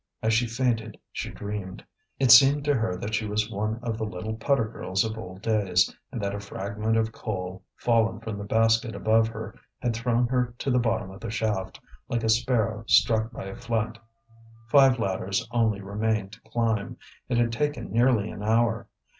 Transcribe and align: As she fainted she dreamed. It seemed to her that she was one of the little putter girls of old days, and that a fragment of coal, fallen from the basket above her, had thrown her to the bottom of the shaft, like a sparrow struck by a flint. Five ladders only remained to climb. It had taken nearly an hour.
As 0.23 0.33
she 0.33 0.47
fainted 0.47 0.99
she 1.11 1.29
dreamed. 1.29 1.85
It 2.17 2.31
seemed 2.31 2.65
to 2.65 2.73
her 2.73 2.97
that 2.97 3.13
she 3.13 3.27
was 3.27 3.51
one 3.51 3.79
of 3.83 3.99
the 3.99 4.03
little 4.03 4.33
putter 4.35 4.67
girls 4.67 5.03
of 5.03 5.15
old 5.15 5.43
days, 5.43 5.95
and 6.11 6.19
that 6.23 6.33
a 6.33 6.39
fragment 6.39 6.97
of 6.97 7.11
coal, 7.11 7.61
fallen 7.75 8.19
from 8.19 8.39
the 8.39 8.43
basket 8.43 8.95
above 8.95 9.27
her, 9.27 9.53
had 9.79 9.95
thrown 9.95 10.25
her 10.29 10.55
to 10.57 10.71
the 10.71 10.79
bottom 10.79 11.11
of 11.11 11.19
the 11.19 11.29
shaft, 11.29 11.79
like 12.09 12.23
a 12.23 12.29
sparrow 12.29 12.83
struck 12.87 13.31
by 13.31 13.45
a 13.45 13.55
flint. 13.55 13.99
Five 14.69 14.97
ladders 14.97 15.47
only 15.51 15.81
remained 15.81 16.31
to 16.31 16.41
climb. 16.49 16.97
It 17.29 17.37
had 17.37 17.51
taken 17.51 17.91
nearly 17.91 18.31
an 18.31 18.41
hour. 18.41 18.87